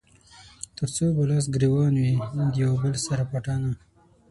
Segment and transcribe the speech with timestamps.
[0.77, 2.13] تر څو به لاس ګرېوان وي
[2.51, 3.71] د يو بل سره پټانــه